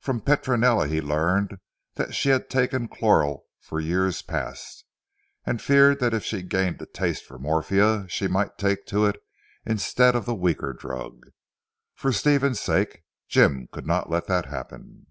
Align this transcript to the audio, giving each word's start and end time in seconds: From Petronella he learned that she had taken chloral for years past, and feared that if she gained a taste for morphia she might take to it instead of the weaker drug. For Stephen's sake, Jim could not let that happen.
From 0.00 0.20
Petronella 0.20 0.88
he 0.88 1.00
learned 1.00 1.58
that 1.94 2.12
she 2.12 2.30
had 2.30 2.50
taken 2.50 2.88
chloral 2.88 3.44
for 3.60 3.78
years 3.78 4.22
past, 4.22 4.84
and 5.46 5.62
feared 5.62 6.00
that 6.00 6.12
if 6.12 6.24
she 6.24 6.42
gained 6.42 6.82
a 6.82 6.86
taste 6.86 7.24
for 7.24 7.38
morphia 7.38 8.04
she 8.08 8.26
might 8.26 8.58
take 8.58 8.86
to 8.86 9.06
it 9.06 9.22
instead 9.64 10.16
of 10.16 10.24
the 10.26 10.34
weaker 10.34 10.72
drug. 10.72 11.28
For 11.94 12.10
Stephen's 12.12 12.58
sake, 12.60 13.04
Jim 13.28 13.68
could 13.70 13.86
not 13.86 14.10
let 14.10 14.26
that 14.26 14.46
happen. 14.46 15.06